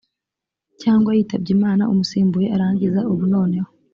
cyangwa 0.81 1.09
yitabye 1.17 1.51
imana 1.57 1.83
umusimbuye 1.91 2.47
arangiza 2.55 2.99
ubunoneho 3.11 3.69